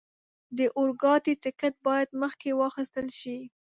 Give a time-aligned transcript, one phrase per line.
[0.57, 3.37] د اورګاډي ټکټ باید مخکې واخستل شي.